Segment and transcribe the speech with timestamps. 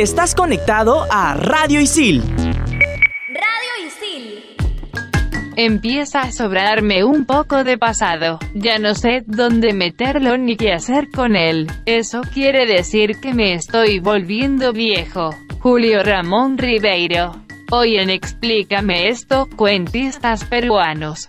[0.00, 2.22] Estás conectado a Radio Isil.
[2.22, 4.56] Radio Isil.
[5.56, 8.38] Empieza a sobrarme un poco de pasado.
[8.54, 11.66] Ya no sé dónde meterlo ni qué hacer con él.
[11.84, 15.36] Eso quiere decir que me estoy volviendo viejo.
[15.58, 17.32] Julio Ramón Ribeiro.
[17.70, 21.28] Hoy en Explícame esto, cuentistas peruanos.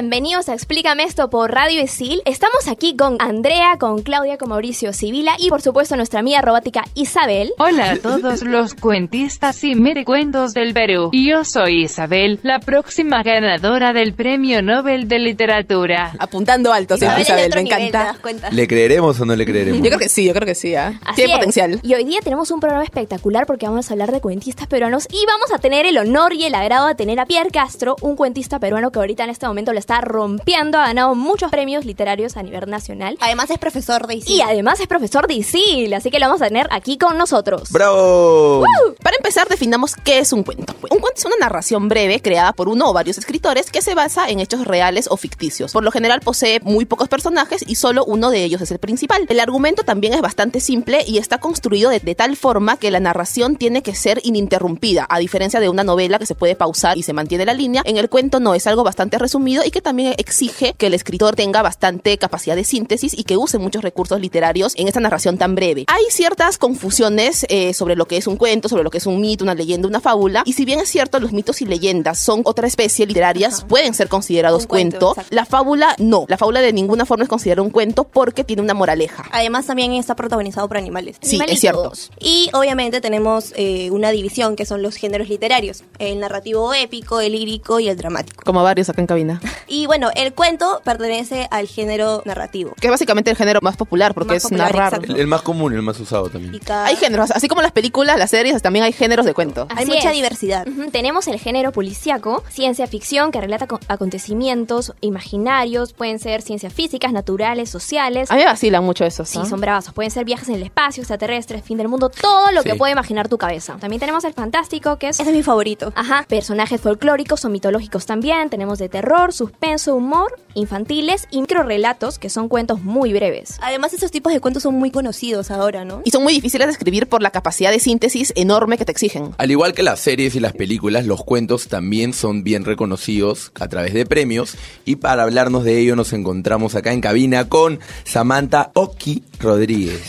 [0.00, 2.22] Bienvenidos a Explícame esto por Radio Isil.
[2.24, 6.84] Estamos aquí con Andrea, con Claudia, con Mauricio Sibila y por supuesto nuestra amiga robótica
[6.94, 7.52] Isabel.
[7.58, 11.10] Hola a todos los cuentistas y merecuentos del Perú.
[11.12, 16.14] Yo soy Isabel, la próxima ganadora del Premio Nobel de Literatura.
[16.18, 18.50] Apuntando alto, siempre Isabel me nivel, ¿te encanta.
[18.52, 19.82] ¿Le creeremos o no le creeremos?
[19.82, 20.98] Yo creo que sí, yo creo que sí, ¿ah?
[21.04, 21.38] Así Tiene es.
[21.38, 21.78] potencial.
[21.82, 25.26] Y hoy día tenemos un programa espectacular porque vamos a hablar de cuentistas peruanos y
[25.26, 28.58] vamos a tener el honor y el agrado de tener a Pierre Castro, un cuentista
[28.58, 32.42] peruano que ahorita en este momento lo está rompiendo, ha ganado muchos premios literarios a
[32.42, 33.16] nivel nacional.
[33.20, 34.36] Además es profesor de ICIL.
[34.36, 37.70] Y además es profesor de ISIL, así que lo vamos a tener aquí con nosotros.
[37.72, 38.62] ¡Bravo!
[39.02, 40.74] Para empezar, definamos qué es un cuento.
[40.90, 44.28] Un cuento es una narración breve creada por uno o varios escritores que se basa
[44.28, 45.72] en hechos reales o ficticios.
[45.72, 49.26] Por lo general posee muy pocos personajes y solo uno de ellos es el principal.
[49.28, 53.00] El argumento también es bastante simple y está construido de, de tal forma que la
[53.00, 57.02] narración tiene que ser ininterrumpida, a diferencia de una novela que se puede pausar y
[57.02, 57.82] se mantiene la línea.
[57.84, 61.36] En el cuento no, es algo bastante resumido y que también exige que el escritor
[61.36, 65.54] tenga bastante capacidad de síntesis y que use muchos recursos literarios en esta narración tan
[65.54, 65.84] breve.
[65.88, 69.20] Hay ciertas confusiones eh, sobre lo que es un cuento, sobre lo que es un
[69.20, 72.42] mito, una leyenda, una fábula, y si bien es cierto, los mitos y leyendas son
[72.44, 76.24] otra especie literarias, pueden ser considerados Un cuento, cuento, la fábula no.
[76.28, 79.24] La fábula de ninguna forma es considerada un cuento porque tiene una moraleja.
[79.32, 81.16] Además también está protagonizado por animales.
[81.20, 81.92] Sí, es cierto.
[82.18, 85.84] Y obviamente tenemos eh, una división que son los géneros literarios.
[85.98, 88.42] El narrativo épico, el lírico y el dramático.
[88.44, 89.40] Como varios acá en cabina.
[89.66, 92.72] Y bueno, el cuento pertenece al género narrativo.
[92.80, 94.94] Que es básicamente el género más popular porque Más es popular, narrar.
[94.94, 95.14] exacto.
[95.14, 96.58] El, el más común, el más usado Y también.
[96.64, 99.66] cada- Hay géneros, así como las películas, las series, también hay géneros de cuento.
[99.70, 100.14] Hay Así mucha es.
[100.14, 100.66] diversidad.
[100.66, 106.72] Ujú, Tenemos el género policíaco, ciencia ficción que relata co- acontecimientos imaginarios, pueden ser ciencias
[106.72, 108.30] físicas, naturales, sociales.
[108.30, 109.24] A mí me vacilan mucho eso.
[109.24, 109.94] Sí, son bravazos.
[109.94, 112.78] Pueden ser viajes en el espacio, extraterrestres, fin del mundo, todo lo que Sí.
[112.78, 113.76] puede imaginar tu cabeza.
[113.80, 115.20] También tenemos el fantástico, que es...
[115.20, 115.92] Ese es mi favorito.
[115.94, 118.50] Ajá, personajes folclóricos o mitológicos también.
[118.50, 123.58] Tenemos de terror, suspenso, humor, infantiles y microrelatos, que son cuentos muy breves.
[123.60, 126.02] Además, esos tipos de cuentos son muy conocidos ahora, ¿no?
[126.04, 129.34] Y son muy difíciles de escribir por la capacidad de síntesis enorme que te exigen.
[129.38, 133.68] Al igual que las series y las películas, los cuentos también son bien reconocidos a
[133.68, 134.56] través de premios.
[134.84, 140.00] Y para hablarnos de ello nos encontramos acá en cabina con Samantha Oki Rodríguez.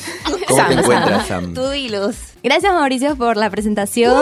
[0.48, 1.54] ¿Cómo te encuentras, Sam?
[1.54, 2.16] Tú y Luz.
[2.44, 4.22] Gracias Mauricio por la presentación.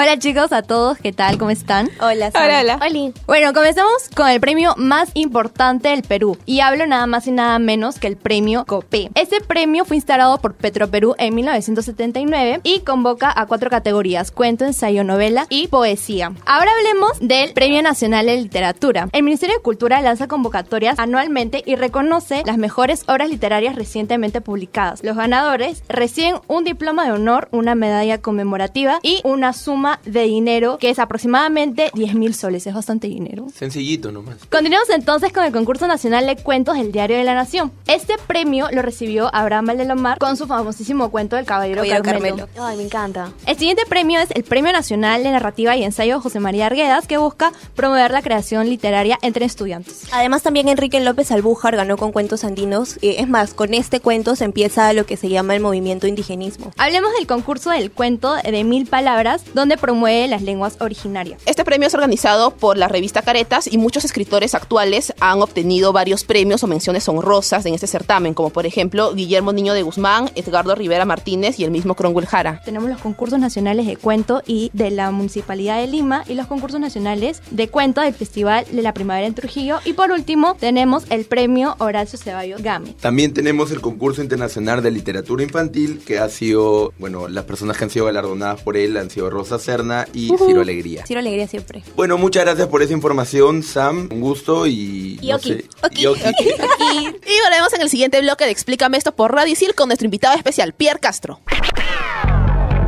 [0.00, 1.38] Hola chicos a todos, ¿qué tal?
[1.38, 1.90] ¿Cómo están?
[2.00, 2.80] Hola, Sam.
[2.82, 3.12] Oli.
[3.26, 6.38] Bueno, comenzamos con el premio más importante del Perú.
[6.46, 9.10] Y hablo nada más y nada menos que el premio COPE.
[9.16, 15.02] Este premio fue instalado por Petroperú en 1979 y convoca a cuatro categorías: cuento, ensayo,
[15.02, 16.32] novela y poesía.
[16.46, 19.08] Ahora hablemos del Premio Nacional de Literatura.
[19.10, 25.02] El Ministerio de Cultura lanza convocatorias anualmente y reconoce las mejores obras literarias recientemente publicadas.
[25.02, 30.78] Los ganadores reciben un diploma de honor, una medalla conmemorativa y una suma de dinero
[30.78, 32.66] que es aproximadamente 10 mil soles.
[32.66, 33.46] Es bastante dinero.
[33.54, 34.36] Sencillito nomás.
[34.50, 37.72] Continuamos entonces con el concurso nacional de cuentos del Diario de la Nación.
[37.86, 42.36] Este premio lo recibió Abraham Valdelomar con su famosísimo cuento del Caballero, Caballero Carmelo.
[42.36, 42.66] Carmelo.
[42.66, 43.32] Ay, me encanta.
[43.46, 47.18] El siguiente premio es el Premio Nacional de Narrativa y Ensayo José María Arguedas, que
[47.18, 50.04] busca promover la creación literaria entre estudiantes.
[50.12, 52.98] Además, también Enrique López Albújar ganó con cuentos andinos.
[53.02, 56.72] Eh, Es más, con este cuento se empieza lo que se llama el movimiento indigenismo.
[56.76, 61.40] Hablemos del concurso del cuento de mil palabras, donde promueve las lenguas originarias.
[61.46, 66.24] Este premio es organizado por la revista Caretas y muchos escritores actuales han obtenido varios
[66.24, 70.74] premios o menciones honrosas en este certamen, como por ejemplo Guillermo Niño de Guzmán, Edgardo
[70.74, 72.60] Rivera Martínez y el mismo Cromwell Jara.
[72.64, 76.80] Tenemos los concursos nacionales de cuento y de la Municipalidad de Lima y los concursos
[76.80, 79.78] nacionales de cuento del Festival de la Primavera en Trujillo.
[79.84, 82.94] Y por último, tenemos el premio Horacio Ceballos Game.
[83.00, 87.84] También tenemos el concurso internacional de literatura infantil que ha sido, bueno, las personas que
[87.84, 91.04] han sido galardonadas por él han sido Rosa Rosa Serna y Ciro Alegría.
[91.06, 91.82] Ciro Alegría siempre.
[91.96, 94.08] Bueno, muchas gracias por esa información, Sam.
[94.12, 95.18] Un gusto y.
[95.20, 96.02] Y no sé, Oki.
[96.02, 96.20] y Oki.
[96.20, 100.06] Y, y volvemos en el siguiente bloque de Explícame esto por Radio Isil con nuestro
[100.06, 101.40] invitado especial, Pierre Castro.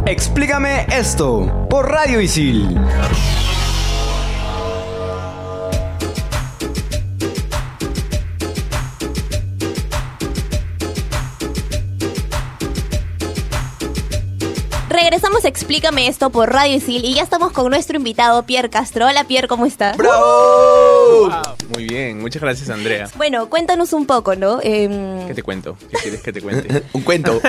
[0.07, 2.77] Explícame esto por Radio Isil.
[15.11, 19.07] Regresamos Explícame esto por Radio Isil y ya estamos con nuestro invitado Pierre Castro.
[19.07, 19.97] Hola Pierre, ¿cómo estás?
[19.97, 21.31] ¡Bravo!
[21.81, 23.09] Muy bien, muchas gracias Andrea.
[23.17, 24.61] Bueno, cuéntanos un poco, ¿no?
[24.63, 25.79] Em, ¿Qué te cuento?
[25.91, 26.83] ¿Qué quieres que te cuente?
[26.93, 27.41] Un cuento.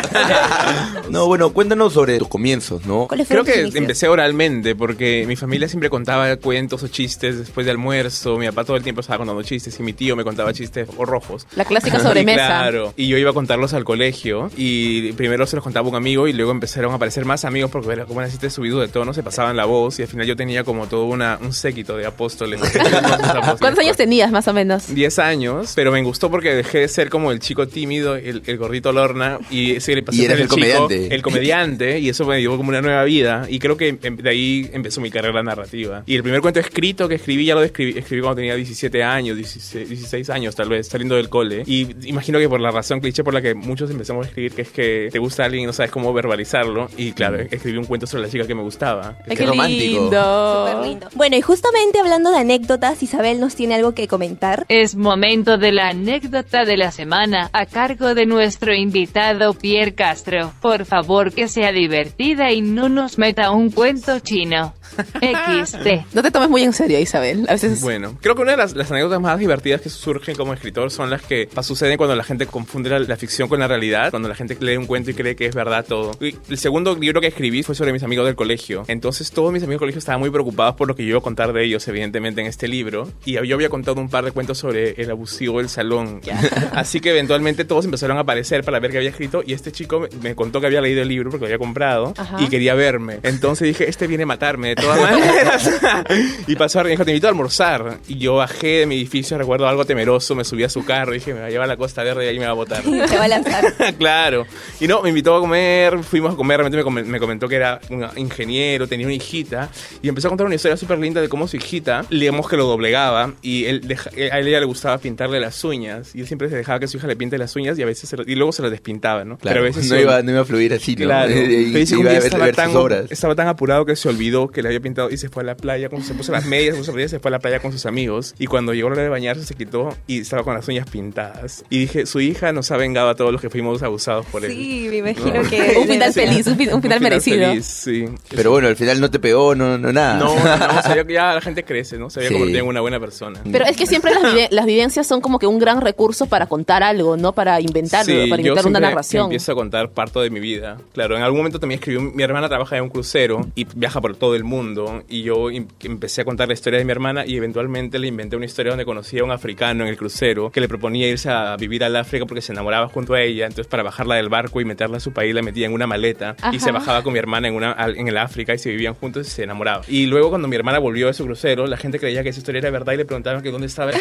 [1.10, 3.08] no, bueno, cuéntanos sobre tus comienzos, ¿no?
[3.08, 3.76] ¿Cuáles Creo que inicios?
[3.76, 8.38] empecé oralmente porque mi familia siempre contaba cuentos o chistes después de almuerzo.
[8.38, 11.04] Mi papá todo el tiempo estaba contando chistes y mi tío me contaba chistes o
[11.04, 11.46] rojos.
[11.58, 12.48] La clásica sobremesa.
[12.48, 12.94] claro.
[12.96, 16.34] Y yo iba a contarlos al colegio y primero se los contaba un amigo y
[16.34, 19.58] luego empezaron a aparecer más amigos porque era como chistes subido de tono, se pasaban
[19.58, 22.62] la voz y al final yo tenía como todo una, un séquito de apóstoles.
[23.60, 24.94] ¿Cuántos años tenías más o menos?
[24.94, 28.58] 10 años, pero me gustó porque dejé de ser como el chico tímido, el, el
[28.58, 30.56] gordito Lorna, y se le pasé Y a ser eres el chico,
[30.88, 31.16] comediante.
[31.16, 33.46] el comediante, y eso me dio como una nueva vida.
[33.50, 36.04] Y creo que em- de ahí empezó mi carrera narrativa.
[36.06, 39.38] Y el primer cuento escrito que escribí, ya lo escribí, escribí cuando tenía 17 años,
[39.38, 41.64] 16, 16 años tal vez, saliendo del cole.
[41.66, 44.64] Y imagino que por la razón cliché por la que muchos empezamos a escribir, que
[44.64, 46.90] es que te gusta alguien y no sabes cómo verbalizarlo.
[46.98, 49.16] Y claro, escribí un cuento sobre la chica que me gustaba.
[49.30, 50.04] Ay, Qué romántico.
[50.06, 51.08] Súper lindo.
[51.16, 54.66] Bueno, y justamente hablando de anécdotas, Isabel nos tiene algo que comentar.
[54.68, 60.54] Es momento de la anécdota de la semana a cargo de nuestro invitado Pierre Castro.
[60.62, 64.74] Por favor que sea divertida y no nos meta un cuento chino.
[65.22, 66.14] XD.
[66.14, 67.46] No te tomes muy en serio, Isabel.
[67.48, 70.54] A veces Bueno, creo que una de las, las anécdotas más divertidas que surgen como
[70.54, 74.10] escritor son las que suceden cuando la gente confunde la, la ficción con la realidad,
[74.10, 76.12] cuando la gente lee un cuento y cree que es verdad todo.
[76.20, 78.84] Y el segundo libro que escribí fue sobre mis amigos del colegio.
[78.90, 81.24] Entonces todos mis amigos del colegio estaban muy preocupados por lo que yo iba a
[81.24, 83.08] contar de ellos, evidentemente, en este libro.
[83.24, 86.22] Y yo había contado un par de cuentos sobre el abusivo del salón.
[86.74, 90.08] Así que eventualmente todos empezaron a aparecer para ver qué había escrito y este chico
[90.22, 92.38] me, contó que había leído el libro porque lo había comprado Ajá.
[92.40, 93.20] y quería verme.
[93.24, 95.72] Entonces dije, este viene a matarme de todas maneras.
[96.48, 98.00] y pasó a dijo, te invito a almorzar.
[98.08, 101.20] Y yo bajé de mi edificio, recuerdo algo temeroso, me subí a su carro y
[101.20, 102.84] dije, me va a llevar a la Costa Verde y ahí me va a botar.
[102.84, 103.74] Te va a lanzar.
[103.98, 104.46] claro.
[104.80, 107.80] Y no, me invitó a comer, fuimos a comer, realmente me, me comentó que era
[107.90, 109.70] un ingeniero, tenía una hijita,
[110.02, 112.66] y empezó a contar una historia súper linda de cómo su hijita, digamos que lo
[112.66, 116.56] doblegaba, y él deja- a ella le gustaba pintarle las uñas, y él siempre se
[116.56, 118.52] dejaba que su hija le pinte las uñas, y a veces se lo- y luego
[118.52, 119.38] se las despintaba, ¿no?
[119.38, 121.06] Claro, Pero a veces no, se- iba, no iba a fluir así, ¿no?
[121.06, 121.32] Claro.
[121.62, 122.72] Y Pero dice que un iba día a ver, estaba, ver tan,
[123.10, 125.56] estaba tan apurado que se olvidó que le había pintado y se fue a la
[125.56, 127.60] playa, con, se puso las medias, se puso las medias, se fue a la playa
[127.60, 128.34] con sus amigos.
[128.40, 131.64] Y cuando llegó la hora de bañarse, se quitó y estaba con las uñas pintadas.
[131.70, 134.52] Y dije, su hija nos ha vengado a todos los que fuimos abusados por él.
[134.52, 135.50] Sí, me imagino No.
[135.50, 135.76] que...
[135.80, 137.50] un final feliz, un, fin- un final merecido.
[137.50, 138.06] feliz, sí.
[138.36, 140.18] Pero bueno, al final no te pegó, no, no nada.
[140.18, 142.10] No, no, no, sabía que ya la gente crece, ¿no?
[142.10, 142.34] Se había Sí.
[142.36, 143.42] convertido en una buena persona.
[143.52, 146.46] Pero es que siempre las, vive- las vivencias son como que un gran recurso para
[146.48, 147.34] contar algo, ¿no?
[147.34, 149.24] Para inventar, Sí, para inventar una narración.
[149.26, 150.78] Empiezo a contar parte de mi vida.
[150.94, 152.00] Claro, en algún momento también escribí.
[152.14, 155.04] Mi hermana trabaja en un crucero y viaja por todo el mundo.
[155.10, 158.36] Y yo em- empecé a contar la historia de mi hermana y eventualmente le inventé
[158.36, 161.56] una historia donde conocí a un africano en el crucero que le proponía irse a
[161.58, 163.46] vivir al África porque se enamoraba junto a ella.
[163.46, 166.36] Entonces, para bajarla del barco y meterla a su país, la metía en una maleta
[166.52, 166.80] y se Ajá.
[166.80, 169.44] bajaba con mi hermana en, una, en el África y se vivían juntos y se
[169.44, 169.84] enamoraban.
[169.88, 172.60] Y luego, cuando mi hermana volvió de su crucero, la gente creía que esa historia
[172.60, 173.92] era verdad y le preguntaban que dónde estaba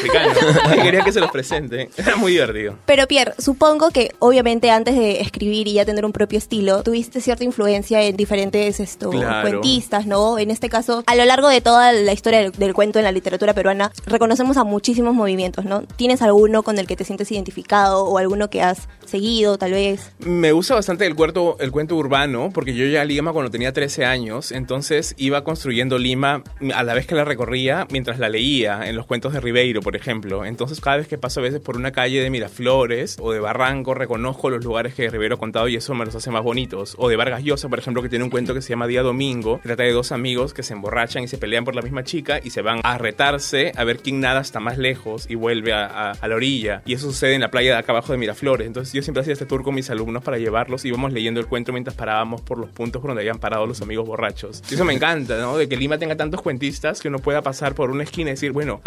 [0.76, 1.90] y quería que se los presente.
[1.96, 2.76] Era muy divertido.
[2.86, 7.20] Pero Pierre, supongo que obviamente antes de escribir y ya tener un propio estilo, tuviste
[7.20, 9.48] cierta influencia en diferentes esto, Claro.
[9.48, 10.38] cuentistas, ¿no?
[10.38, 13.12] En este caso, a lo largo de toda la historia del, del cuento en la
[13.12, 15.82] literatura peruana, reconocemos a muchísimos movimientos, ¿no?
[15.96, 20.12] ¿Tienes alguno con el que te sientes identificado o alguno que has seguido, tal vez?
[20.20, 23.72] Me gusta bastante el cuento, el cuento urbano, porque yo ya a Lima cuando tenía
[23.72, 26.42] 13 años, entonces iba construyendo Lima
[26.74, 29.96] a la vez que la recorría mientras la leía, en los cuentos de Ribeiro, por
[29.96, 30.44] ejemplo.
[30.44, 33.94] Entonces cada vez que paso a veces por una calle de Miraflores o de Barranco,
[33.94, 36.94] reconozco los lugares que Ribeiro ha contado y eso me los hace más bonitos.
[36.98, 39.58] O de Vargas Llosa, por ejemplo, que tiene un cuento que se llama Día Domingo,
[39.60, 42.50] trata de dos amigos que se emborrachan y se pelean por la misma chica y
[42.50, 46.34] se van a retarse a ver quién nada hasta más lejos y vuelve a, la
[46.36, 46.82] orilla.
[46.86, 48.68] Y eso sucede en la playa de acá abajo de Miraflores.
[48.68, 51.46] Entonces yo siempre hacía este tour con mis alumnos para llevarlos y íbamos leyendo el
[51.46, 54.62] cuento mientras parábamos por los puntos por donde habían parado los amigos borrachos.
[54.70, 55.56] Y eso me encanta, ¿no?
[55.56, 58.52] De que Lima tenga tantos cuentistas que uno pueda pasar por una esquina y decir,
[58.52, 58.82] bueno, Bueno,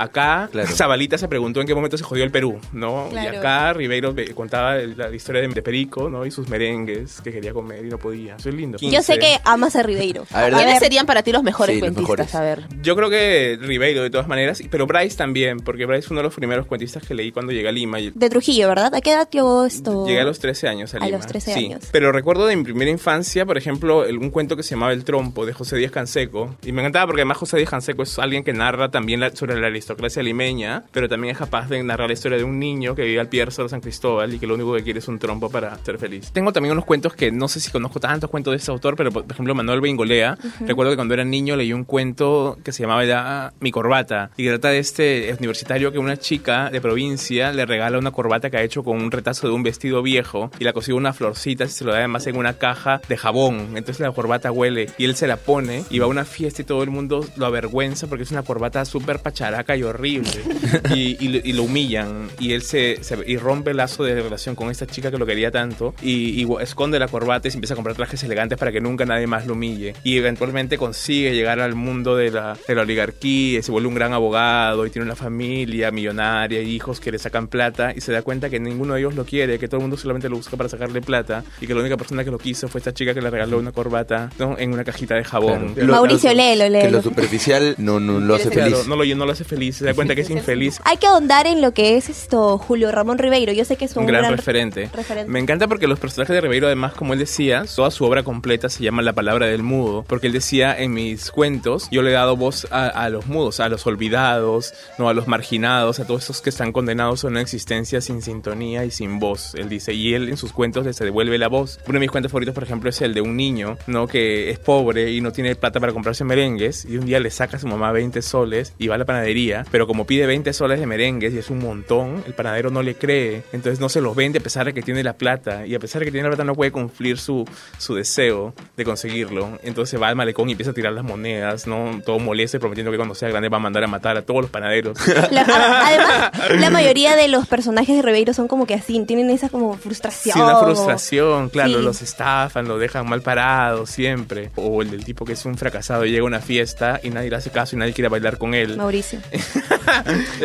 [0.68, 3.10] Zabalita se preguntó en qué momento se jodió el Perú, ¿no?
[3.12, 6.26] Y acá Ribeiro contaba la historia de, de Perico, ¿no?
[6.26, 8.36] Y sus merengues que quería comer y no podía.
[8.36, 8.78] Eso es lindo.
[8.82, 10.26] Yo sé que amas a Ribeiro.
[10.32, 12.34] A ver, ¿Quiénes serían para ti los mejores Sí, los cuentistas?
[12.34, 12.36] mejores.
[12.36, 12.64] A ver.
[12.82, 16.28] Yo creo que Ribeiro de todas maneras, pero Bryce también, porque Bryce fue uno de
[16.28, 17.98] los primeros cuentistas que leí cuando llegué a Lima.
[18.14, 18.94] De Trujillo, ¿verdad?
[18.96, 20.06] ¿A qué edad llegó esto?
[20.08, 21.18] Llegué a los 13 años a A Lima.
[21.18, 21.66] los 13 sí.
[21.66, 21.84] años.
[21.92, 25.46] Pero recuerdo de mi primera infancia, por ejemplo, un cuento que se llamaba El Trompo
[25.46, 26.56] de José Díaz Canseco.
[26.64, 29.60] Y me encantaba porque además José Díaz Canseco es alguien que narra también la- sobre
[29.60, 33.04] la aristocracia limeña, pero también es capaz de narrar la historia de un niño que
[33.04, 35.20] vive al pie del Cerro San Cristóbal y que lo único que quiere es un
[35.20, 36.32] trompo para ser feliz.
[36.32, 39.12] Tengo también unos cuentos que no sé si conozco tantos cuentos de este autor, pero
[39.12, 40.38] por ejemplo Manuel Bengolea.
[40.38, 40.66] Ujú.
[40.68, 44.48] Recuerdo que cuando era niño leí un cuento que se llamaba ya Mi corbata y
[44.48, 48.64] trata de este universitario que una chica de provincia le regala una corbata que ha
[48.64, 51.86] hecho con un retazo de un vestido viejo y la consigue una florcita y se
[51.86, 53.78] lo da además en una caja de jabón.
[53.78, 56.66] Entonces la corbata huele y él se la pone y va a una fiesta y
[56.66, 60.33] todo el mundo lo avergüenza porque es una corbata súper pacharaca y horrible
[60.96, 64.16] y, y lo- y lo humillan y él se, se- y rompe el lazo de
[64.22, 67.58] relación con esta chica que lo quería tanto y, y esconde la corbata y se
[67.58, 71.34] empieza a comprar trajes elegantes para que nunca nadie más lo humille y eventualmente consigue
[71.36, 74.90] llegar al mundo de la, de la oligarquía y se vuelve un gran abogado y
[74.90, 78.60] tiene una familia millonaria y hijos que le sacan plata y se da cuenta que
[78.60, 81.44] ninguno de ellos lo quiere que todo el mundo solamente lo busca para sacarle plata
[81.62, 83.72] y que la única persona que lo quiso fue esta chica que le regaló una
[83.72, 84.58] corbata ¿no?
[84.58, 85.88] en una cajita de jabón Claro.
[85.88, 86.98] Lo- Mauricio, lo- léelo, Que léelo.
[86.98, 88.88] lo superficial no, no lo hace Claro, feliz.
[88.88, 91.48] no lo, no lo hace feliz se da cuenta que es infeliz Hay que ahondar
[91.48, 93.54] en lo que es esto Julio Ramón Ribeiro.
[93.54, 94.90] Yo sé que es un, gran, referente.
[94.94, 95.32] referente.
[95.32, 98.70] Me encanta porque los personajes de Ribeiro, además, como él decía, toda su obra completa
[98.70, 102.14] se llama La palabra del mudo, porque él decía en mis cuentos, yo le he
[102.14, 106.24] dado voz a, a los mudos, a los olvidados, no a los marginados, a todos
[106.24, 109.56] esos que están condenados a una existencia sin sintonía y sin voz.
[109.56, 111.80] Él dice, y él en sus cuentos les devuelve la voz.
[111.86, 114.08] Uno de mis cuentos favoritos, por ejemplo, es el de un niño, ¿no?
[114.08, 117.58] Que es pobre y no tiene plata para comprarse merengues, y un día le saca
[117.58, 120.80] a su mamá 20 soles y va a la panadería, pero como pide 20 soles
[120.80, 124.16] de merengues y es un montón, el panadero no le cree, entonces no se los
[124.16, 126.32] vende a pesar de que tiene la plata, y a pesar de que tiene la
[126.32, 127.46] plata no puede cumplir su,
[127.78, 132.02] su deseo de conseguirlo, entonces va al malecón y empieza a tirar las monedas, ¿no?
[132.06, 134.42] Todo molesto y prometiendo que cuando sea grande va a mandar a matar a todos
[134.42, 134.98] los panaderos.
[135.32, 139.50] La- además, la mayoría de los personajes de Ribeiro son como que así, tienen esa
[139.50, 140.34] como frustración.
[140.36, 141.82] Sí, una frustración, claro, Sí.
[141.82, 144.52] los estafan, lo dejan mal parado siempre.
[144.56, 147.30] O el del tipo que es un fracasado y llega a una fiesta y nadie
[147.30, 148.78] le hace caso y nadie quiere bailar con él.
[148.78, 149.20] Mauricio.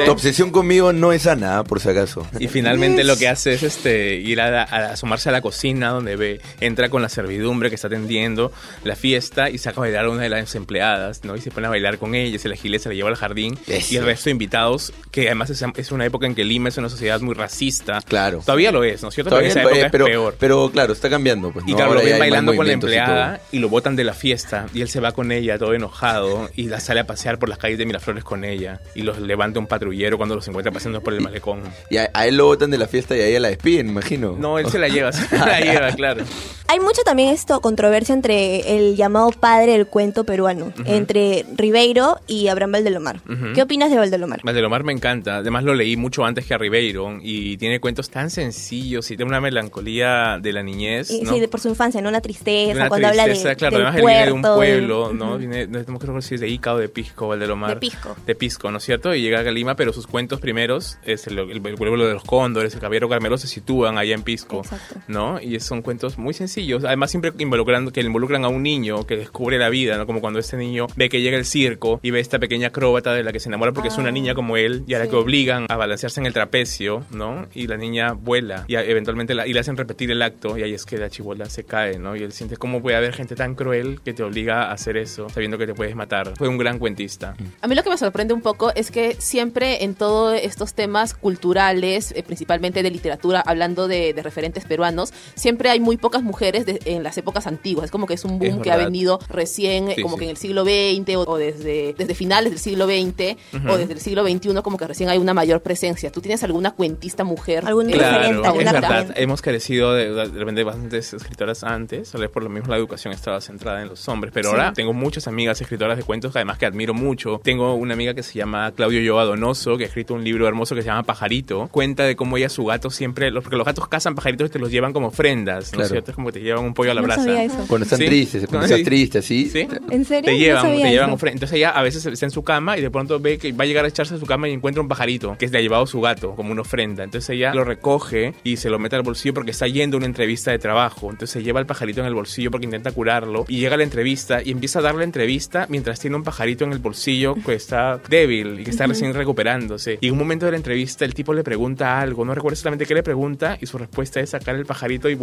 [0.05, 2.27] Tu obsesión conmigo no es sana, por si acaso.
[2.39, 6.17] Y finalmente lo que hace es este ir a, a asomarse a la cocina donde
[6.17, 8.53] ve, entra con la servidumbre que está atendiendo
[8.85, 11.37] la fiesta y saca a bailar a una de las empleadas, ¿no?
[11.37, 13.59] Y se pone a bailar con ella, se la gile, se la lleva al jardín.
[13.67, 13.95] Eso.
[13.95, 16.77] Y el resto de invitados, que además es, es una época en que Lima es
[16.79, 18.01] una sociedad muy racista.
[18.03, 18.41] Claro.
[18.41, 19.31] Todavía lo es, ¿no es cierto?
[19.31, 20.37] Todavía, esa época eh, pero, es peor.
[20.39, 21.51] pero claro, está cambiando.
[21.53, 21.77] Pues, Y ¿no?
[21.77, 24.15] claro, Ahora lo ven bailando con la movimientos y empleada y, lo botan de la
[24.15, 27.49] fiesta y él se va con ella todo enojado y la sale a pasear por
[27.49, 31.01] las calles de Miraflores con ella y los levanta un patrullero cuando los encuentra paseando
[31.01, 31.63] por el malecón.
[31.91, 34.37] Y a, a él lo botan de la fiesta y a ella la despiden, imagino.
[34.39, 36.25] No, él se la lleva, se la lleva, claro.
[36.71, 40.83] Hay mucha también esto controversia entre el llamado padre del cuento peruano, Ujú.
[40.87, 43.17] entre Ribeiro y Abraham Valdelomar.
[43.27, 43.53] Ujú.
[43.55, 44.41] ¿Qué opinas de Valdelomar?
[44.43, 48.29] Valdelomar me encanta, además lo leí mucho antes que a Ribeiro y tiene cuentos tan
[48.29, 51.33] sencillos y tiene una melancolía de la niñez, Y- ¿no?
[51.33, 52.09] Sí, de- por su infancia, ¿no?
[52.09, 54.61] Una tristeza, Una cuando habla tristeza, de, claro, del además él viene de un puerto,
[54.61, 55.29] del- pueblo, ¿no?
[55.31, 55.39] Ujú.
[55.39, 57.71] Viene, no, no creo si es de Ica o de Pisco, Valdelomar.
[57.75, 58.17] De Pisco.
[58.27, 59.15] De Pisco, ¿no es cierto?
[59.15, 62.25] Y llega a Lima, pero sus cuentos primeros, es el, el, el pueblo de los
[62.25, 64.63] cóndores, el caballero Carmelo, se sitúan allá en Pisco,
[65.07, 65.41] ¿no?
[65.41, 69.59] Y son cuentos muy sencillos, además siempre involucrando, que involucran a un niño que descubre
[69.59, 70.07] la vida, ¿no?
[70.07, 73.23] Como cuando este niño ve que llega el circo y ve esta pequeña acróbata de
[73.23, 75.67] la que se enamora porque es una niña como él y a la que obligan
[75.69, 77.47] a balancearse en el trapecio, ¿no?
[77.55, 80.63] Y la niña vuela y a- eventualmente la, y le hacen repetir el acto y
[80.63, 82.17] ahí es que la chibola se cae, ¿no?
[82.17, 85.29] Y él siente cómo puede haber gente tan cruel que te obliga a hacer eso
[85.29, 86.33] sabiendo que te puedes matar.
[86.37, 87.35] Fue un gran cuentista.
[87.61, 91.15] A mí lo que me sorprende un poco es que siempre en todos estos temas
[91.15, 96.67] culturales, eh, principalmente de literatura, hablando de, de referentes peruanos, siempre hay muy pocas mujeres
[96.67, 97.87] de- en las épocas antiguas.
[97.87, 100.21] Es como que es un boom Es que ha venido recién, Sí, como sí.
[100.21, 103.71] que en el siglo XX o, o desde, desde finales del siglo XX Ujú.
[103.71, 106.11] o desde el siglo XXI, como que recién hay una mayor presencia.
[106.11, 107.65] ¿Tú tienes alguna cuentista mujer?
[107.67, 108.89] ¿Algún Claro, alguna es verdad.
[109.07, 109.15] también?
[109.17, 113.13] Hemos carecido de, de repente bastantes escritoras antes, tal vez por lo mismo la educación
[113.13, 114.55] estaba centrada en los hombres, pero Sí.
[114.57, 117.41] ahora tengo muchas amigas escritoras de cuentos que además que admiro mucho.
[117.43, 120.75] Tengo una amiga que se llama Claudio Yoa Donoso, que ha escrito un libro hermoso
[120.75, 121.69] que se llama Pajarito.
[121.73, 124.59] Cuenta de cómo ella su gato siempre, los- porque los gatos cazan pajaritos y te
[124.59, 125.85] los llevan como ofrendas, ¿no Claro.
[125.87, 126.11] es cierto?
[126.11, 127.25] Es como que te llevan un pollo a la No brasa.
[127.25, 127.65] sabía eso.
[127.69, 128.07] Cuando están Sí.
[128.07, 128.75] tristes, cuando Sí.
[128.75, 129.49] estás triste, así.
[129.49, 129.67] ¿Sí?
[129.91, 130.25] ¿En serio?
[130.27, 131.35] Te No llevan, sabía te llevan ofrendas.
[131.37, 133.67] Entonces ella a veces está en su cama y de pronto ve que va a
[133.67, 136.01] llegar a echarse a su cama y encuentra un pajarito que le ha llevado su
[136.01, 137.03] gato como una ofrenda.
[137.05, 140.07] Entonces ella lo recoge y se lo mete al bolsillo porque está yendo a una
[140.07, 141.11] entrevista de trabajo.
[141.11, 143.85] Entonces se lleva el pajarito en el bolsillo porque intenta curarlo y llega a la
[143.85, 147.55] entrevista y empieza a dar la entrevista mientras tiene un pajarito en el bolsillo que
[147.55, 149.99] está débil débil y que está recién recuperándose.
[150.01, 152.87] Y en un momento de la entrevista el tipo le pregunta algo, no recuerdo exactamente
[152.87, 155.19] qué le pregunta y su respuesta es sacar el pajarito y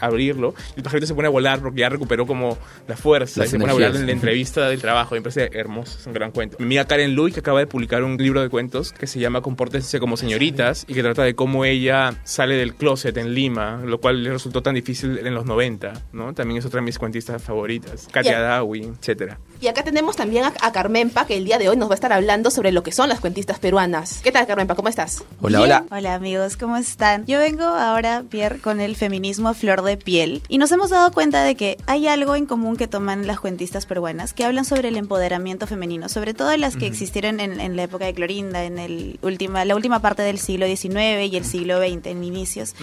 [0.00, 0.54] abrirlo.
[0.76, 3.58] El pajarito se pone a volar porque ya recuperó como la fuerza Las y se
[3.58, 5.14] pone a volar en la entrevista del trabajo.
[5.14, 6.56] Me parece hermoso, es un gran cuento.
[6.58, 9.40] Mi amiga Karen Lui que acaba de publicar un libro de cuentos que se llama
[9.40, 14.00] Compórtense como señoritas y que trata de cómo ella sale del closet en Lima, lo
[14.00, 16.34] cual le resultó tan difícil en los 90, ¿no?
[16.34, 18.08] También es otra de mis cuentistas favoritas.
[18.10, 18.40] Katia Ya.
[18.40, 19.38] Dawi, etcétera.
[19.64, 21.94] Y acá tenemos también a, a Carmenpa, que el día de hoy nos va a
[21.94, 24.20] estar hablando sobre lo que son las cuentistas peruanas.
[24.22, 24.74] ¿Qué tal, Carmenpa?
[24.74, 25.24] ¿Cómo estás?
[25.40, 25.86] Hola, hola.
[25.90, 27.24] Hola amigos, ¿cómo están?
[27.24, 31.10] Yo vengo ahora, Pierre, con el feminismo a flor de piel y nos hemos dado
[31.12, 34.88] cuenta de que hay algo en común que toman las cuentistas peruanas que hablan sobre
[34.88, 38.78] el empoderamiento femenino, sobre todo las que existieron en, en la época de Clorinda, en
[38.78, 42.74] el última, la última parte del siglo XIX y el siglo XX, en inicios.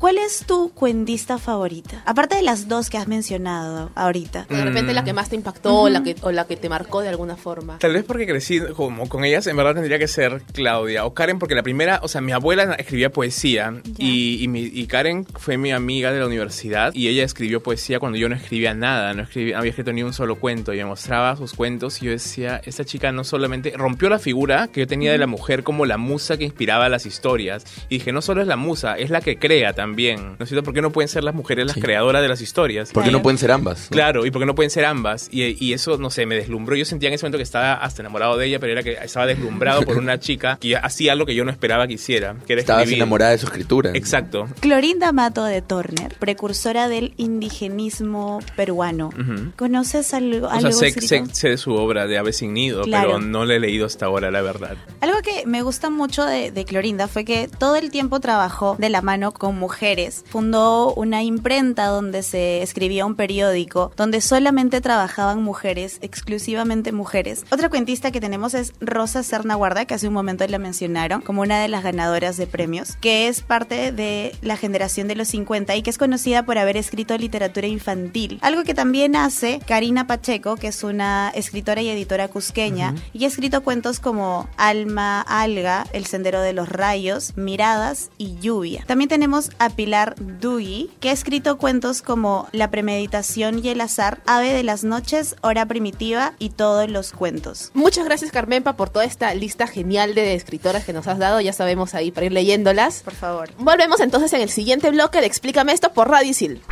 [0.00, 2.02] ¿Cuál es tu cuentista favorita?
[2.04, 4.46] Aparte de las dos que has mencionado ahorita.
[4.48, 7.00] De repente la que más te impactó o la que, o la que te marcó
[7.00, 7.78] de alguna forma.
[7.78, 11.38] Tal vez porque crecí como con ellas, en verdad tendría que ser Claudia o Karen,
[11.38, 15.56] porque la primera, o sea, mi abuela escribía poesía y, y, mi- y Karen fue
[15.58, 19.22] mi amiga de la universidad y ella escribió poesía cuando yo no escribía nada, no
[19.22, 22.60] escribía, había escrito ni un solo cuento y me mostraba sus cuentos y yo decía,
[22.64, 25.98] esta chica no solamente rompió la figura que yo tenía de la mujer como la
[25.98, 29.38] musa que inspiraba las historias y dije, no solo es la musa, es la que
[29.38, 30.64] crea también, ¿no es cierto?
[30.64, 32.90] ¿Por qué no pueden ser las mujeres las creadoras de las historias?
[32.92, 33.88] ¿Por qué no pueden ser ambas?
[33.90, 33.94] no?
[33.94, 35.28] Claro, y porque no pueden ser ambas.
[35.30, 36.76] Y, y eso, no sé, me deslumbró.
[36.76, 39.26] Yo sentía en ese momento que estaba hasta enamorado de ella, pero era que estaba
[39.26, 42.60] deslumbrado por una chica que hacía algo que yo no esperaba que hiciera, que era
[42.60, 43.02] Estabas escribir.
[43.02, 43.90] enamorada de su escritura.
[43.94, 44.48] Exacto.
[44.60, 49.10] Clorinda Mato de Turner, precursora del indigenismo peruano.
[49.56, 52.82] ¿Conoces algo, O algo sea, sé, sé- sé de su obra de Ave sin Nido,
[52.82, 53.08] Claro.
[53.08, 54.76] pero no la he leído hasta ahora, la verdad.
[55.00, 58.90] Algo que me gusta mucho de, de Clorinda fue que todo el tiempo trabajó de
[58.90, 60.24] la mano con mujeres.
[60.28, 67.44] Fundó una imprenta donde se escribía un periódico, donde solamente trabajaban mujeres, exclusivamente mujeres.
[67.50, 71.42] Otra cuentista que tenemos es Rosa Serna Guarda, que hace un momento la mencionaron como
[71.42, 75.76] una de las ganadoras de premios, que es parte de la generación de los 50
[75.76, 78.38] y que es conocida por haber escrito literatura infantil.
[78.42, 83.28] Algo que también hace Karina Pacheco, que es una escritora y editora cusqueña, y ha
[83.28, 88.84] escrito cuentos como Alma, Alga, El Sendero de los Rayos, Miradas y Lluvia.
[88.86, 94.20] También tenemos a Pilar Dugui, que ha escrito cuentos como La premeditación y el azar,
[94.26, 97.70] Ave de las noches, Hora primitiva y todos los cuentos.
[97.74, 101.38] Muchas gracias, Carmenpa, por toda esta lista genial de escritoras que nos has dado.
[101.42, 103.02] Ya sabemos ahí para ir leyéndolas.
[103.02, 103.50] Por favor.
[103.58, 106.62] Volvemos entonces en el siguiente bloque de Explícame esto por Radio Isil.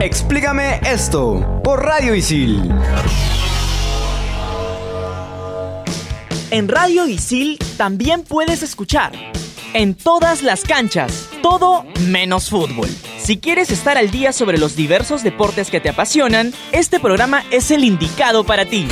[0.00, 2.72] Explícame esto por Radio Isil.
[6.50, 9.12] En Radio Isil también puedes escuchar
[9.74, 12.88] en todas las canchas, todo menos fútbol.
[13.22, 17.70] Si quieres estar al día sobre los diversos deportes que te apasionan, este programa es
[17.70, 18.88] el indicado para ti.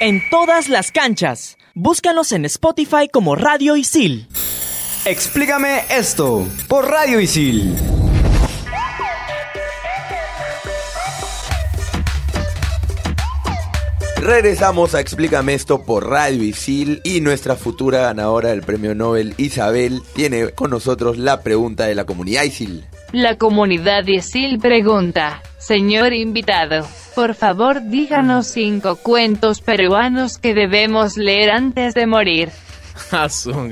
[0.00, 4.28] En todas las canchas, búscanos en Spotify como Radio Isil.
[5.04, 7.74] Explícame esto por Radio Isil.
[14.20, 20.02] Regresamos a Explícame esto por Radio Isil y nuestra futura ganadora del premio Nobel, Isabel,
[20.14, 22.87] tiene con nosotros la pregunta de la comunidad Isil.
[23.12, 31.50] La comunidad Isil pregunta, señor invitado, por favor díganos cinco cuentos peruanos que debemos leer
[31.50, 32.50] antes de morir.
[33.12, 33.28] Ah,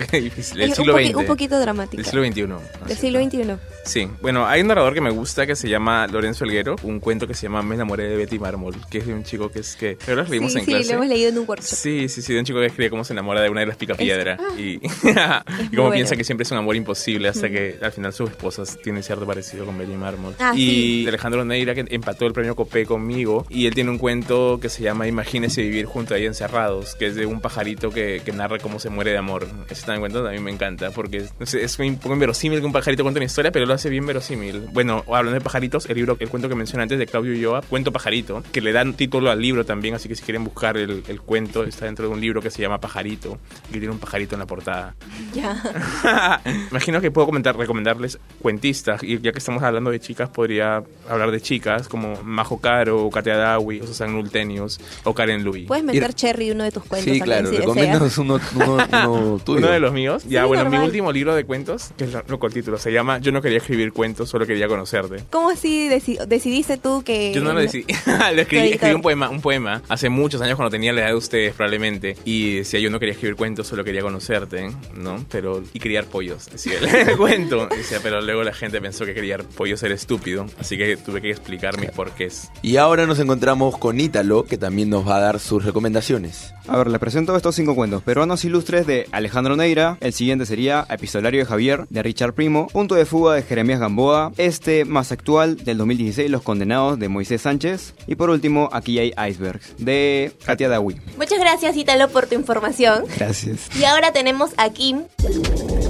[0.08, 0.60] qué difícil.
[0.62, 1.16] El siglo un, poqui- XX.
[1.16, 1.96] un poquito dramática.
[1.96, 2.86] Del siglo XXI.
[2.86, 3.75] Del siglo XXI.
[3.86, 7.26] Sí, bueno, hay un narrador que me gusta que se llama Lorenzo Elguero, un cuento
[7.26, 9.76] que se llama Me enamoré de Betty Mármol, que es de un chico que es
[9.76, 9.96] que...
[9.96, 10.88] Creo que lo leímos Sí, en sí, clase.
[10.88, 11.76] lo hemos leído en un workshop.
[11.78, 13.76] Sí, sí, sí, de un chico que escribe cómo se enamora de una de las
[13.76, 14.80] picapiedra Es- y,
[15.72, 17.52] y cómo piensa que siempre es un amor imposible hasta Mm.
[17.52, 20.34] que al final sus esposas tienen cierto parecido con Betty Mármol.
[20.40, 21.04] Ah, y sí.
[21.08, 24.82] Alejandro Neira que empató el premio Copé conmigo y él tiene un cuento que se
[24.82, 28.80] llama Imagínese vivir junto ahí encerrados, que es de un pajarito que, que narra cómo
[28.80, 29.46] se muere de amor.
[29.70, 32.72] Ese también cuento a mí me encanta porque sé, es un poco inverosímil que un
[32.72, 34.66] pajarito cuente una historia, pero lo hace bien verosímil.
[34.72, 37.92] Bueno, hablando de pajaritos, el libro, el cuento que mencioné antes de Claudio Ulloa, Cuento
[37.92, 41.20] Pajarito, que le dan título al libro también, así que si quieren buscar el, el
[41.20, 43.38] cuento, está dentro de un libro que se llama Pajarito,
[43.70, 44.94] y tiene un pajarito en la portada.
[45.34, 46.40] Ya.
[46.70, 51.30] Imagino que puedo comentar, recomendarles cuentistas, y ya que estamos hablando de chicas, podría hablar
[51.30, 55.66] de chicas como Majo Caro, Katia Dawi, o Susan Nultenius, o Karen Louis.
[55.66, 59.58] Puedes meter Cherry uno de tus cuentos Sí, claro, si recomiéndanos uno, uno, uno tuyo.
[59.58, 60.24] Uno de los míos.
[60.28, 60.86] Ya, Sí, bueno, mi normal.
[60.88, 63.60] último libro de cuentos, que es lo- loco el título, se llama Yo no quería
[63.66, 65.24] escribir cuentos, solo quería conocerte.
[65.30, 67.32] ¿Cómo así deci- decidiste tú que...
[67.34, 67.84] Yo no lo decidí.
[68.34, 71.14] lo escribí, escribí un poema, un poema hace muchos años cuando tenía la edad de
[71.16, 72.16] ustedes probablemente.
[72.24, 75.24] Y decía yo no quería escribir cuentos, solo quería conocerte, ¿no?
[75.30, 77.66] Pero y criar pollos, decía el, cuento.
[77.66, 81.30] Decía, pero luego la gente pensó que criar pollos era estúpido, así que tuve que
[81.30, 82.50] explicar mis porqués.
[82.62, 86.54] Y ahora nos encontramos con Ítalo, que también nos va a dar sus recomendaciones.
[86.68, 89.98] A ver, les presento estos cinco cuentos peruanos ilustres de Alejandro Neira.
[90.00, 92.66] El siguiente sería Epistolario de Javier de Richard Primo.
[92.68, 94.32] Punto de fuga de Jeremías Gamboa.
[94.36, 97.94] Este más actual del 2016, Los Condenados de Moisés Sánchez.
[98.06, 101.00] Y por último, Aquí hay icebergs de Katia Dawi.
[101.16, 103.04] Muchas gracias, Ítalo, por tu información.
[103.16, 103.74] Gracias.
[103.74, 105.04] Y ahora tenemos a Kim.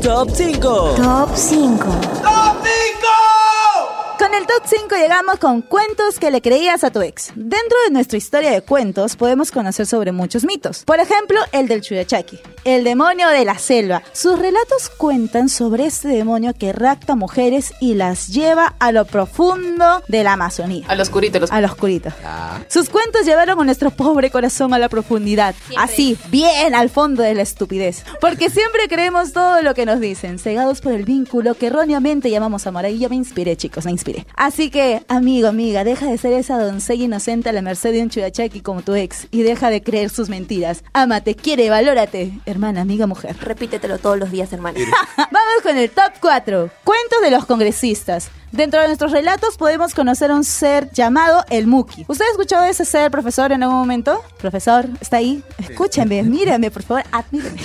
[0.00, 0.94] Top 5.
[0.96, 1.86] Top 5.
[4.18, 7.32] Con el top 5 llegamos con cuentos que le creías a tu ex.
[7.34, 10.84] Dentro de nuestra historia de cuentos podemos conocer sobre muchos mitos.
[10.84, 14.02] Por ejemplo, el del Chuyachaki, el demonio de la selva.
[14.12, 20.02] Sus relatos cuentan sobre este demonio que rapta mujeres y las lleva a lo profundo
[20.08, 20.86] de la Amazonía.
[20.88, 21.38] Al oscurito.
[21.38, 21.52] Los...
[21.52, 22.10] Al oscurito.
[22.68, 25.54] Sus cuentos llevaron a nuestro pobre corazón a la profundidad.
[25.76, 28.02] Así, bien al fondo de la estupidez.
[28.22, 32.66] Porque siempre creemos todo lo que nos dicen, cegados por el vínculo que erróneamente llamamos
[32.66, 32.86] amor.
[32.86, 34.05] Ahí yo me inspiré, chicos, me inspiré.
[34.36, 38.10] Así que, amigo, amiga, deja de ser esa doncella inocente a la merced de un
[38.10, 40.84] chuyachaki como tu ex y deja de creer sus mentiras.
[40.92, 43.36] Ámate, quiere, valórate, hermana, amiga, mujer.
[43.40, 44.78] Repítetelo todos los días, hermana.
[45.16, 46.70] Vamos con el top 4.
[46.84, 48.30] Cuentos de los congresistas.
[48.52, 52.04] Dentro de nuestros relatos podemos conocer a un ser llamado el Muki.
[52.08, 54.22] ¿Usted ha escuchado de ese ser, profesor, en algún momento?
[54.38, 55.42] Profesor, ¿está ahí?
[55.58, 57.56] Escúchame, mírame, por favor, admírame.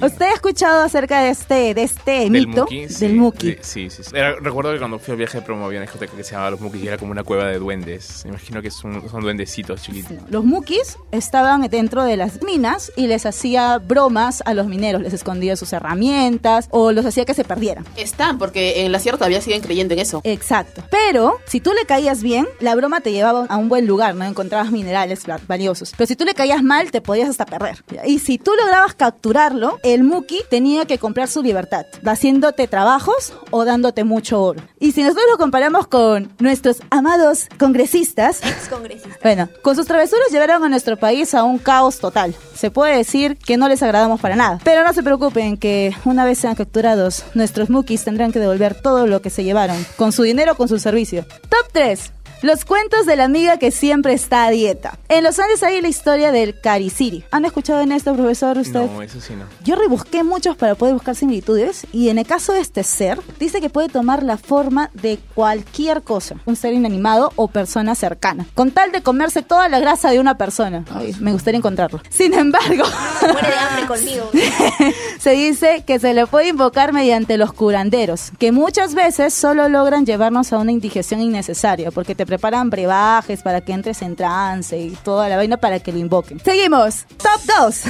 [0.06, 2.62] ¿Usted ha escuchado acerca de este, de este Del mito?
[2.62, 3.46] Muki, sí, Del Muki.
[3.56, 4.10] de- sí, sí, sí.
[4.14, 6.50] Era- recuerdo que cuando fui al viaje de promo había una discoteca que se llamaba
[6.52, 8.22] Los Mukis y era como una cueva de duendes.
[8.24, 10.12] Me imagino que son, son duendecitos chiquitos.
[10.28, 15.12] Los Mukis estaban dentro de las minas y les hacía bromas a los mineros, les
[15.12, 17.84] escondía sus herramientas o los hacía que se perdieran.
[17.96, 20.20] Están, porque en la sierra todavía siguen creyendo en eso.
[20.24, 20.82] Exacto.
[20.90, 24.24] Pero si tú le caías bien, la broma te llevaba a un buen lugar, ¿no?
[24.24, 25.92] Encontrabas minerales va- valiosos.
[25.96, 27.82] Pero si tú le caías mal, te podías hasta perder.
[28.06, 33.64] Y si tú lograbas capturarlo, el Muki tenía que comprar su libertad, haciéndote trabajos o
[33.64, 34.60] dándote mucho oro.
[34.78, 39.10] Y si nosotros lo comparamos con nuestros amados congresistas, Ex-congresista.
[39.22, 42.34] bueno, con sus travesuras llevaron a nuestro país a un caos total.
[42.54, 44.58] Se puede decir que no les agradamos para nada.
[44.64, 49.06] Pero no se preocupen que una vez sean capturados, nuestros mukis tendrán que devolver todo
[49.06, 51.24] lo que se llevaron, con su dinero con su servicio.
[51.48, 52.12] Top 3.
[52.42, 54.98] Los cuentos de la amiga que siempre está a dieta.
[55.10, 57.22] En los Andes hay la historia del Cariciri.
[57.30, 58.90] ¿Han escuchado en esto, profesor, usted?
[58.90, 59.44] No, eso sí no.
[59.62, 63.60] Yo rebusqué muchos para poder buscar similitudes y en el caso de este ser, dice
[63.60, 68.70] que puede tomar la forma de cualquier cosa, un ser inanimado o persona cercana, con
[68.70, 70.86] tal de comerse toda la grasa de una persona.
[70.94, 72.00] Ay, me gustaría encontrarlo.
[72.08, 72.84] Sin embargo,
[73.20, 74.30] Muere de hambre conmigo.
[75.18, 80.06] se dice que se le puede invocar mediante los curanderos, que muchas veces solo logran
[80.06, 84.90] llevarnos a una indigestión innecesaria, porque te preparan brebajes para que entres en trance y
[84.90, 86.38] toda la vaina para que lo invoquen.
[86.38, 87.04] Seguimos.
[87.18, 87.82] Top 2.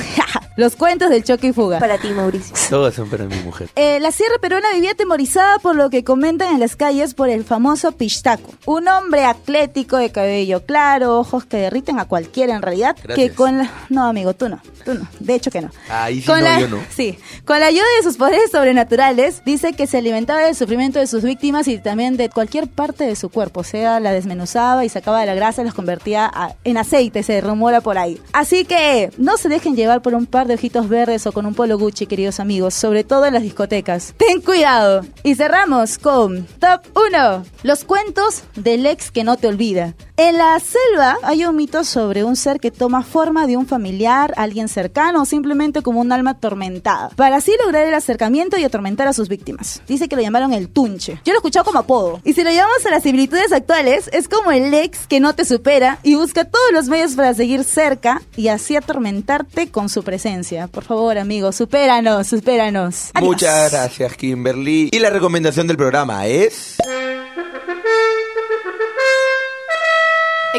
[0.61, 1.79] los cuentos del choque y fuga.
[1.81, 2.55] Para ti, Mauricio.
[2.69, 3.69] Todas son para mi mujer.
[3.77, 7.45] Eh, la sierra peruana vivía atemorizada por lo que comentan en las calles por el
[7.45, 12.97] famoso Pistaco, un hombre atlético de cabello claro, ojos que derriten a cualquiera en realidad,
[13.15, 13.71] que con la...
[13.89, 15.71] No, amigo, tú no, tú no, de hecho que no.
[15.89, 16.79] Ahí sí Con no, la, yo no.
[16.95, 21.07] Sí, con la ayuda de sus poderes sobrenaturales, dice que se alimentaba del sufrimiento de
[21.07, 24.89] sus víctimas y también de cualquier parte de su cuerpo, o sea, la desmenuzaba y
[24.89, 28.21] sacaba la grasa y las convertía a- en aceite, se rumora por ahí.
[28.33, 31.55] Así que no se dejen llevar por un par de ojitos verdes o con un
[31.55, 34.15] polo Gucci, queridos amigos, sobre todo en las discotecas.
[34.17, 35.07] Ten cuidado.
[35.23, 39.95] Y cerramos con Top 1, los cuentos del ex que no te olvida.
[40.23, 44.35] En la selva hay un mito sobre un ser que toma forma de un familiar,
[44.37, 49.09] alguien cercano o simplemente como un alma atormentada, para así lograr el acercamiento y atormentar
[49.09, 49.81] a sus víctimas.
[49.89, 51.23] Dice que lo llamaron el tunche.
[51.25, 52.21] Yo lo he escuchado como apodo.
[52.23, 55.47] Y si lo llevamos a las similitudes actuales, es como el ex que no te
[55.47, 60.67] supera y busca todos los medios para seguir cerca y así atormentarte con su presencia.
[60.67, 63.11] Por favor, amigos, supéranos, supéranos.
[63.23, 64.91] Muchas gracias, Kimberly.
[64.93, 66.77] Y la recomendación del programa es...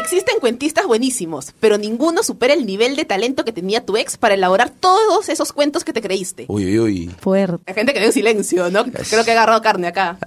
[0.02, 4.34] Existen cuentistas buenísimos, pero ninguno supera el nivel de talento que tenía tu ex para
[4.34, 6.46] elaborar todos esos cuentos que te creíste.
[6.48, 7.10] Uy, uy, uy.
[7.20, 7.62] Fuerte.
[7.68, 8.84] La gente quedó en silencio, ¿no?
[8.84, 10.18] Creo que ha agarrado carne acá.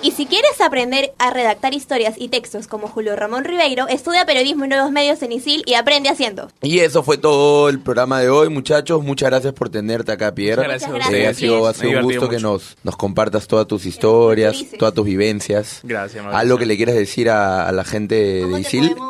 [0.00, 4.64] Y si quieres aprender a redactar historias y textos como Julio Ramón Ribeiro, estudia periodismo
[4.64, 6.48] y nuevos medios en ISIL y aprende haciendo.
[6.62, 9.04] Y eso fue todo el programa de hoy, muchachos.
[9.04, 10.62] Muchas gracias por tenerte acá, Pierre.
[10.62, 11.28] Muchas gracias ustedes.
[11.28, 15.80] ha sido, ha un gusto que nos, nos compartas todas tus historias, todas tus vivencias.
[15.82, 16.38] Gracias, Mauricio.
[16.38, 18.88] Algo que le quieras decir a, a la gente de Isil.
[18.88, 19.09] podemos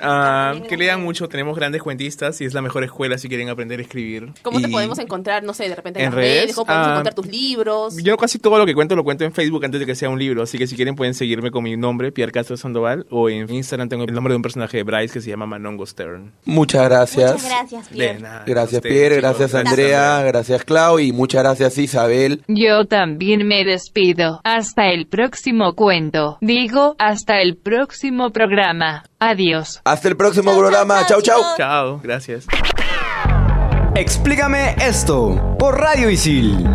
[0.00, 3.78] Ah, que lean mucho, tenemos grandes cuentistas y es la mejor escuela si quieren aprender
[3.78, 4.32] a escribir.
[4.42, 6.42] ¿Cómo te podemos encontrar, no sé, de repente en, en las redes?
[6.42, 7.96] redes, ¿Cómo podemos ah, encontrar tus libros?
[8.02, 10.18] Yo casi todo lo que cuento lo cuento en Facebook antes de que sea un
[10.18, 13.52] libro, así que si quieren pueden seguirme con mi nombre, Pierre Castro Sandoval, o en
[13.52, 16.32] Instagram tengo el nombre de un personaje de Bryce que se llama Manongo Stern.
[16.44, 17.32] Muchas gracias.
[17.32, 18.20] Muchas gracias, De Pierre.
[18.20, 19.38] nada, Gracias Pierre, chicos.
[19.38, 22.42] gracias Andrea, gracias Clau y muchas gracias Isabel.
[22.48, 24.40] Yo también me despido.
[24.44, 26.38] Hasta el próximo cuento.
[26.40, 29.04] Digo, hasta el próximo programa.
[29.20, 29.80] Adiós.
[29.88, 31.06] Hasta el próximo programa.
[31.06, 31.42] Chau, chau.
[31.56, 32.44] Chao, gracias.
[33.94, 36.68] Explícame esto por Radio Isil.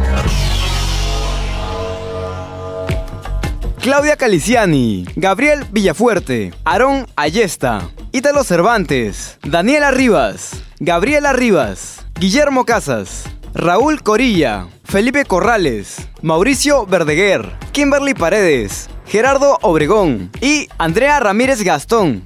[3.80, 14.02] Claudia Caliciani, Gabriel Villafuerte, Aarón Ayesta, Ítalo Cervantes, Daniela Rivas, Gabriela Rivas, Guillermo Casas, Raúl
[14.02, 22.26] Corilla, Felipe Corrales, Mauricio Verdeguer, Kimberly Paredes, Gerardo Obregón y Andrea Ramírez Gastón.